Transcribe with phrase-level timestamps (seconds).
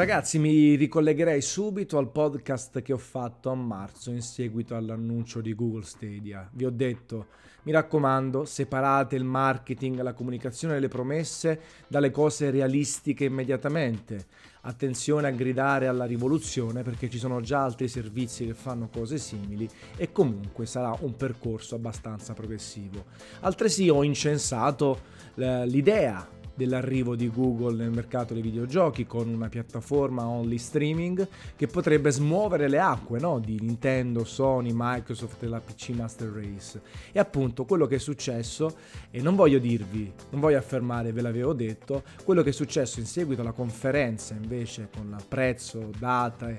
[0.00, 5.54] Ragazzi, mi ricollegherei subito al podcast che ho fatto a marzo in seguito all'annuncio di
[5.54, 6.48] Google Stadia.
[6.54, 7.26] Vi ho detto,
[7.64, 14.24] mi raccomando, separate il marketing, la comunicazione delle promesse dalle cose realistiche immediatamente.
[14.62, 19.68] Attenzione a gridare alla rivoluzione perché ci sono già altri servizi che fanno cose simili
[19.98, 23.04] e comunque sarà un percorso abbastanza progressivo.
[23.40, 24.98] Altresì ho incensato
[25.34, 32.10] l'idea dell'arrivo di Google nel mercato dei videogiochi con una piattaforma only streaming che potrebbe
[32.10, 33.38] smuovere le acque no?
[33.38, 36.82] di Nintendo, Sony, Microsoft e la PC Master Race.
[37.12, 38.76] E appunto quello che è successo,
[39.10, 43.06] e non voglio dirvi, non voglio affermare, ve l'avevo detto, quello che è successo in
[43.06, 46.50] seguito alla conferenza invece con prezzo, data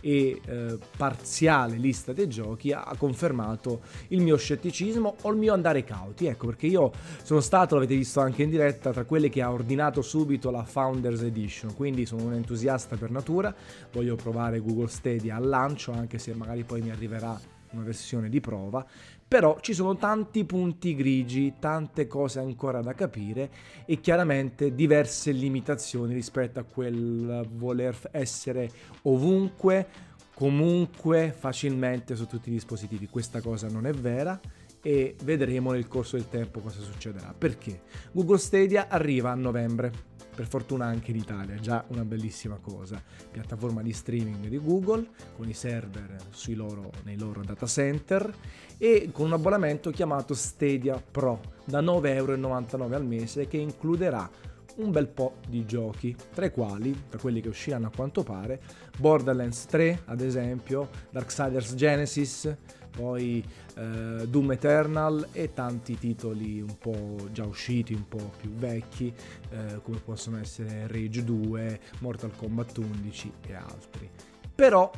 [0.00, 6.26] eh, parziale lista dei giochi ha confermato il mio scetticismo o il mio andare cauti.
[6.26, 6.90] Ecco perché io
[7.22, 11.22] sono stato, l'avete visto anche in diretta, tra quelli che ha ordinato subito la Founders
[11.22, 13.54] Edition, quindi sono un entusiasta per natura,
[13.92, 18.40] voglio provare Google Stadia al lancio anche se magari poi mi arriverà una versione di
[18.40, 18.84] prova,
[19.26, 23.50] però ci sono tanti punti grigi, tante cose ancora da capire
[23.84, 28.70] e chiaramente diverse limitazioni rispetto a quel voler essere
[29.02, 29.86] ovunque,
[30.34, 33.08] comunque, facilmente su tutti i dispositivi.
[33.08, 34.40] Questa cosa non è vera
[34.82, 37.34] e vedremo nel corso del tempo cosa succederà.
[37.36, 37.82] Perché?
[38.12, 43.02] Google Stadia arriva a novembre per fortuna anche in Italia, già una bellissima cosa.
[43.30, 46.16] Piattaforma di streaming di Google con i server
[46.54, 48.32] loro, nei loro data center
[48.78, 54.28] e con un abbonamento chiamato Stadia Pro da 9,99 euro al mese che includerà
[54.76, 58.60] un bel po' di giochi, tra i quali, tra quelli che usciranno a quanto pare,
[58.96, 62.56] Borderlands 3 ad esempio, Darksiders Genesis,
[62.90, 63.44] poi
[63.76, 69.12] eh, Doom Eternal e tanti titoli un po' già usciti, un po' più vecchi,
[69.50, 74.10] eh, come possono essere Rage 2, Mortal Kombat 11 e altri.
[74.54, 74.90] Però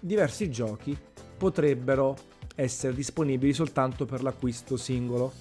[0.00, 0.96] diversi giochi
[1.36, 2.16] potrebbero
[2.54, 5.32] essere disponibili soltanto per l'acquisto singolo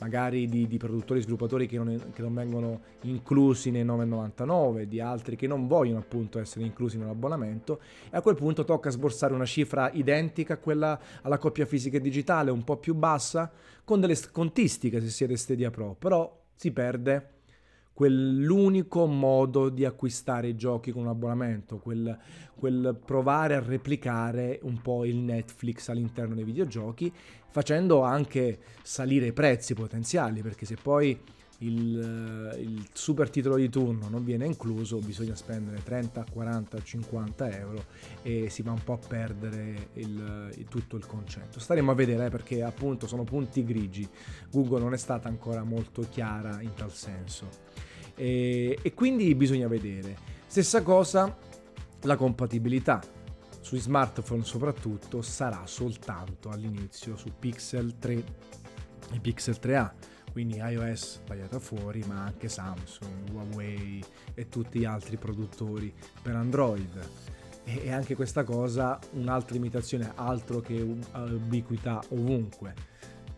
[0.00, 5.00] magari di, di produttori e sviluppatori che non, che non, vengono inclusi nei 9,99, di
[5.00, 7.80] altri che non vogliono appunto essere inclusi nell'abbonamento
[8.10, 12.00] e a quel punto tocca sborsare una cifra identica a quella alla coppia fisica e
[12.00, 13.50] digitale, un po' più bassa,
[13.84, 17.39] con delle scontistiche se siete Stadia Pro, però si perde
[18.00, 22.16] quell'unico modo di acquistare i giochi con un abbonamento, quel,
[22.54, 27.12] quel, provare a replicare un po' il Netflix all'interno dei videogiochi,
[27.50, 31.10] facendo anche salire i prezzi potenziali, perché se poi
[31.58, 37.84] il, il super titolo di turno non viene incluso, bisogna spendere 30, 40, 50 euro
[38.22, 41.60] e si va un po' a perdere il, tutto il concetto.
[41.60, 44.08] Staremo a vedere eh, perché appunto sono punti grigi.
[44.50, 50.16] Google non è stata ancora molto chiara in tal senso e, e quindi bisogna vedere.
[50.46, 51.36] Stessa cosa
[52.02, 53.00] la compatibilità.
[53.60, 58.24] Sui smartphone soprattutto sarà soltanto all'inizio su Pixel 3
[59.12, 59.90] e Pixel 3A
[60.30, 64.02] quindi iOS tagliata fuori ma anche Samsung, Huawei
[64.34, 67.08] e tutti gli altri produttori per Android.
[67.64, 70.80] E anche questa cosa un'altra limitazione altro che
[71.12, 72.74] ubiquità ovunque.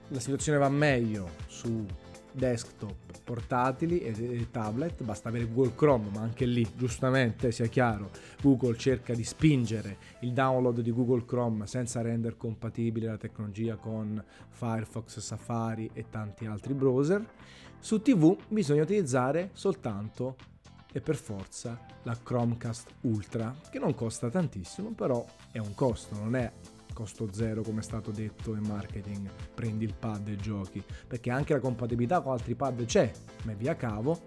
[0.09, 1.85] La situazione va meglio su
[2.33, 2.95] desktop,
[3.25, 8.11] portatili e, tablet, basta avere Google Chrome, ma anche lì, giustamente, sia chiaro,
[8.41, 14.23] Google cerca di spingere il download di Google Chrome senza rendere compatibile la tecnologia con
[14.51, 17.25] Firefox, Safari e tanti altri browser.
[17.79, 20.37] Su TV bisogna utilizzare soltanto
[20.93, 26.37] e per forza la Chromecast Ultra, che non costa tantissimo, però è un costo, non
[26.37, 26.53] è
[26.93, 31.55] costo zero come è stato detto in marketing, prendi il pad e giochi, perché anche
[31.55, 33.11] la compatibilità con altri pad c'è,
[33.45, 34.21] ma via cavo,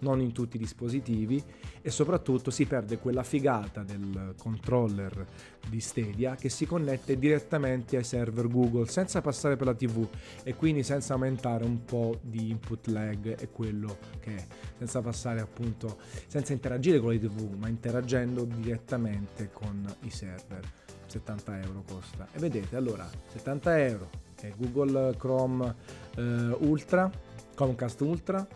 [0.00, 1.42] non in tutti i dispositivi
[1.80, 5.26] e soprattutto si perde quella figata del controller
[5.68, 10.06] di Stadia che si connette direttamente ai server Google senza passare per la TV
[10.42, 14.46] e quindi senza aumentare un po' di input lag e quello che è,
[14.78, 20.84] senza passare appunto, senza interagire con le TV, ma interagendo direttamente con i server.
[21.06, 22.26] 70 euro costa.
[22.32, 24.10] E vedete, allora, 70 euro
[24.40, 25.74] è Google Chrome
[26.16, 27.10] eh, Ultra,
[27.54, 28.46] Chromecast Ultra,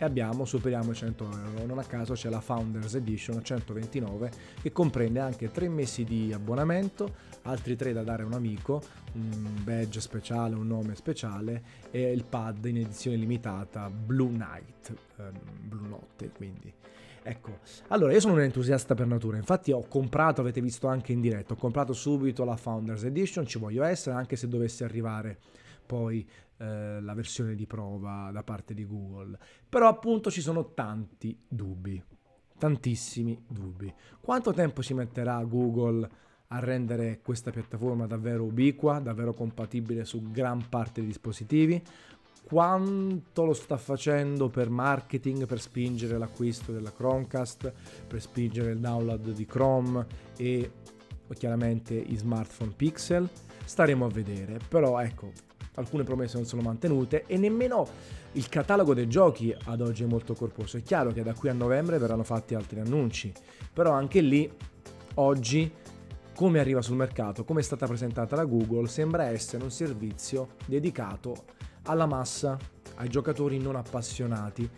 [0.00, 1.66] e abbiamo, superiamo i 100 euro.
[1.66, 4.30] Non a caso c'è la Founders Edition a 129
[4.62, 8.80] che comprende anche 3 mesi di abbonamento, altri 3 da dare a un amico,
[9.12, 15.22] un badge speciale, un nome speciale e il pad in edizione limitata Blue Night, eh,
[15.60, 16.72] Blue Notte quindi.
[17.22, 17.58] Ecco,
[17.88, 21.52] allora io sono un entusiasta per natura, infatti ho comprato, avete visto anche in diretta,
[21.52, 25.36] ho comprato subito la Founders Edition, ci voglio essere anche se dovesse arrivare
[25.84, 26.26] poi
[26.60, 29.38] eh, la versione di prova da parte di Google.
[29.66, 32.02] Però appunto ci sono tanti dubbi,
[32.58, 33.92] tantissimi dubbi.
[34.20, 36.08] Quanto tempo ci metterà Google
[36.48, 41.82] a rendere questa piattaforma davvero ubiqua, davvero compatibile su gran parte dei dispositivi?
[42.42, 47.72] Quanto lo sta facendo per marketing, per spingere l'acquisto della Chromecast,
[48.06, 50.04] per spingere il download di Chrome
[50.36, 50.72] e
[51.34, 53.28] chiaramente i smartphone Pixel?
[53.64, 55.30] Staremo a vedere, però ecco,
[55.74, 57.86] alcune promesse non sono mantenute e nemmeno
[58.32, 60.76] il catalogo dei giochi ad oggi è molto corposo.
[60.76, 63.32] È chiaro che da qui a novembre verranno fatti altri annunci,
[63.72, 64.50] però anche lì
[65.14, 65.72] oggi
[66.34, 71.44] come arriva sul mercato, come è stata presentata da Google, sembra essere un servizio dedicato
[71.82, 72.56] alla massa,
[72.96, 74.68] ai giocatori non appassionati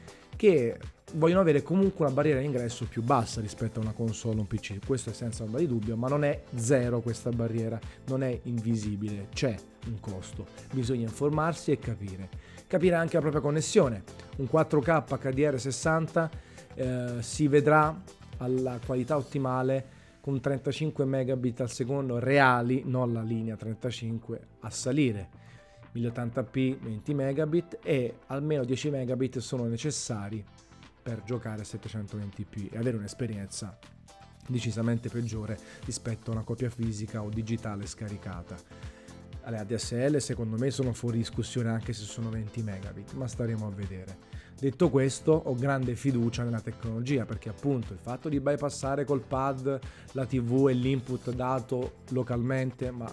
[0.42, 0.76] che
[1.12, 4.84] vogliono avere comunque una barriera d'ingresso più bassa rispetto a una console o un PC.
[4.84, 9.28] Questo è senza ombra di dubbio, ma non è zero questa barriera, non è invisibile,
[9.32, 9.54] c'è
[9.86, 10.46] un costo.
[10.72, 12.28] Bisogna informarsi e capire.
[12.66, 14.02] Capire anche la propria connessione.
[14.38, 16.30] Un 4K HDR 60
[16.74, 18.02] eh, si vedrà
[18.38, 19.86] alla qualità ottimale
[20.20, 25.40] con 35 megabit al secondo reali, non la linea 35, a salire.
[25.94, 30.44] 1080p 20 megabit e almeno 10 megabit sono necessari
[31.02, 33.78] per giocare a 720p e avere un'esperienza
[34.46, 38.56] decisamente peggiore rispetto a una copia fisica o digitale scaricata.
[39.44, 43.70] Le ADSL secondo me sono fuori discussione anche se sono 20 megabit, ma staremo a
[43.70, 44.30] vedere.
[44.56, 49.80] Detto questo, ho grande fiducia nella tecnologia perché appunto il fatto di bypassare col pad
[50.12, 53.12] la TV e l'input dato localmente, ma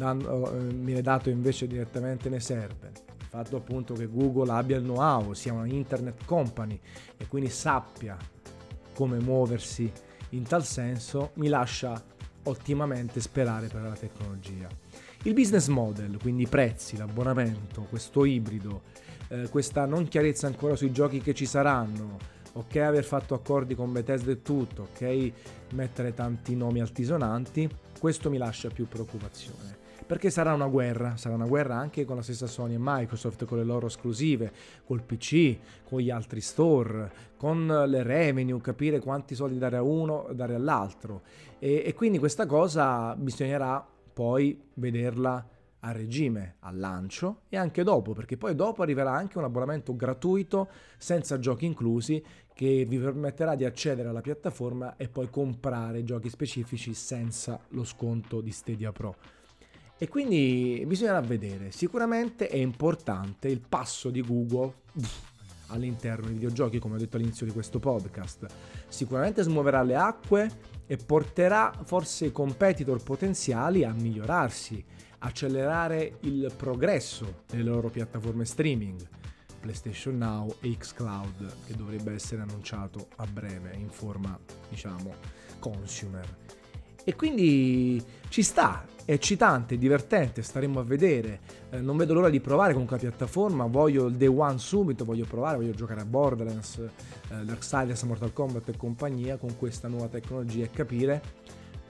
[0.00, 2.92] dando, eh, viene dato invece direttamente ne serve.
[3.18, 6.80] Il fatto appunto che Google abbia il know-how, sia una internet company
[7.16, 8.16] e quindi sappia
[8.94, 9.90] come muoversi
[10.30, 12.02] in tal senso, mi lascia
[12.44, 14.68] ottimamente sperare per la tecnologia.
[15.24, 18.82] Il business model, quindi i prezzi, l'abbonamento, questo ibrido,
[19.28, 22.18] eh, questa non chiarezza ancora sui giochi che ci saranno,
[22.52, 25.32] ok aver fatto accordi con Bethesda e tutto, ok
[25.72, 27.68] mettere tanti nomi altisonanti,
[27.98, 29.79] questo mi lascia più preoccupazione.
[30.10, 33.58] Perché sarà una guerra, sarà una guerra anche con la stessa Sony e Microsoft, con
[33.58, 34.52] le loro esclusive,
[34.84, 40.26] col PC, con gli altri store, con le revenue, capire quanti soldi dare a uno,
[40.32, 41.22] dare all'altro.
[41.60, 45.48] E, e quindi questa cosa bisognerà poi vederla
[45.78, 50.70] a regime al lancio e anche dopo, perché poi dopo arriverà anche un abbonamento gratuito
[50.98, 52.20] senza giochi inclusi
[52.52, 58.40] che vi permetterà di accedere alla piattaforma e poi comprare giochi specifici senza lo sconto
[58.40, 59.38] di Stadia Pro.
[60.02, 64.72] E quindi bisognerà vedere, sicuramente è importante il passo di Google
[65.66, 68.46] all'interno dei videogiochi, come ho detto all'inizio di questo podcast.
[68.88, 70.50] Sicuramente smuoverà le acque
[70.86, 74.82] e porterà forse i competitor potenziali a migliorarsi
[75.18, 79.06] accelerare il progresso delle loro piattaforme streaming,
[79.60, 84.38] PlayStation Now e Xcloud, che dovrebbe essere annunciato a breve in forma,
[84.70, 85.12] diciamo,
[85.58, 86.49] consumer.
[87.10, 91.40] E quindi ci sta, è eccitante, è divertente, staremo a vedere.
[91.70, 95.24] Eh, non vedo l'ora di provare comunque la piattaforma, voglio il day one subito, voglio
[95.24, 100.62] provare, voglio giocare a Borderlands, eh, Darksiders, Mortal Kombat e compagnia con questa nuova tecnologia
[100.62, 101.20] e capire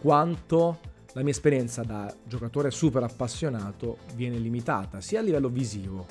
[0.01, 0.79] quanto
[1.13, 6.07] la mia esperienza da giocatore super appassionato viene limitata sia a livello visivo,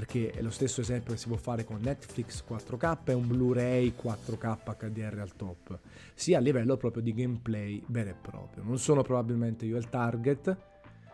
[0.00, 3.92] perché è lo stesso esempio che si può fare con Netflix 4K e un Blu-ray
[4.02, 5.78] 4K HDR al top,
[6.14, 8.62] sia a livello proprio di gameplay vero e proprio.
[8.62, 10.56] Non sono probabilmente io il target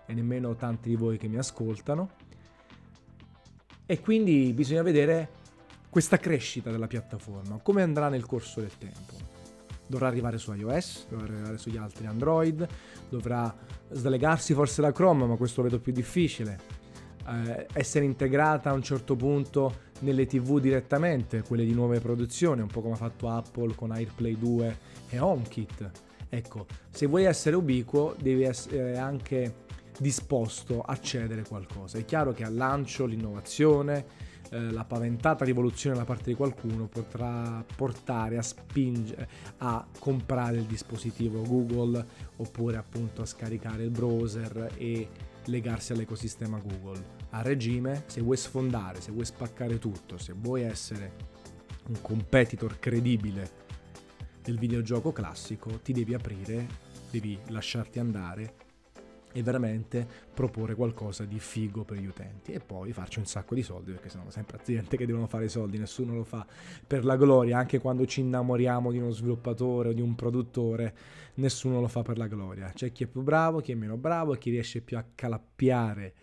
[0.07, 2.11] e nemmeno tanti di voi che mi ascoltano.
[3.87, 5.31] E quindi bisogna vedere
[5.91, 9.15] questa crescita della piattaforma, come andrà nel corso del tempo
[9.89, 12.65] dovrà arrivare su iOS, dovrà arrivare sugli altri Android,
[13.09, 13.53] dovrà
[13.91, 16.86] slegarsi forse da Chrome, ma questo lo vedo più difficile.
[17.29, 22.69] Eh, essere integrata a un certo punto nelle TV direttamente, quelle di nuove produzioni, un
[22.69, 24.79] po' come ha fatto Apple con AirPlay 2
[25.09, 25.91] e HomeKit.
[26.29, 29.65] Ecco, se vuoi essere ubiquo devi essere anche
[29.99, 31.99] disposto a cedere qualcosa.
[31.99, 34.05] È chiaro che al lancio l'innovazione,
[34.51, 39.29] eh, la paventata rivoluzione da parte di qualcuno potrà portare a spingere
[39.59, 42.05] a comprare il dispositivo Google
[42.37, 45.09] oppure appunto a scaricare il browser e
[45.47, 47.03] legarsi all'ecosistema Google.
[47.31, 51.13] A regime, se vuoi sfondare, se vuoi spaccare tutto, se vuoi essere
[51.89, 53.65] un competitor credibile
[54.43, 56.67] del videogioco classico, ti devi aprire,
[57.11, 58.66] devi lasciarti andare
[59.37, 63.63] e veramente proporre qualcosa di figo per gli utenti e poi farci un sacco di
[63.63, 66.47] soldi perché sono sempre aziende che devono fare soldi, nessuno lo fa
[66.87, 70.95] per la gloria, anche quando ci innamoriamo di uno sviluppatore o di un produttore,
[71.35, 72.71] nessuno lo fa per la gloria.
[72.75, 76.15] C'è chi è più bravo, chi è meno bravo, chi riesce più a calappiare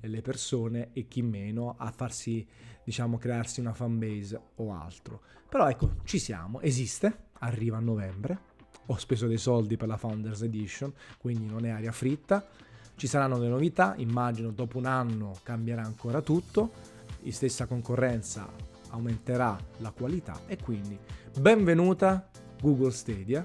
[0.00, 2.46] le persone e chi meno a farsi,
[2.82, 5.20] diciamo, crearsi una fanbase o altro.
[5.46, 8.50] Però ecco, ci siamo, esiste, arriva a novembre.
[8.86, 12.46] Ho speso dei soldi per la Founders Edition, quindi non è aria fritta.
[12.94, 16.72] Ci saranno delle novità, immagino dopo un anno cambierà ancora tutto,
[17.20, 18.48] la stessa concorrenza
[18.90, 20.98] aumenterà la qualità e quindi
[21.38, 22.28] benvenuta
[22.60, 23.44] Google Stadia.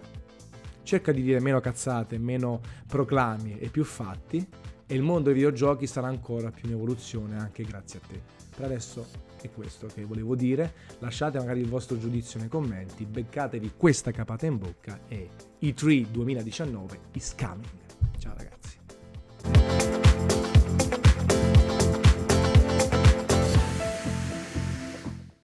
[0.83, 4.45] Cerca di dire meno cazzate, meno proclami e più fatti
[4.87, 8.21] e il mondo dei videogiochi sarà ancora più in evoluzione anche grazie a te.
[8.55, 9.05] Per adesso
[9.41, 14.45] è questo che volevo dire, lasciate magari il vostro giudizio nei commenti, beccatevi questa capata
[14.45, 15.29] in bocca e
[15.61, 18.56] E3 2019 is coming.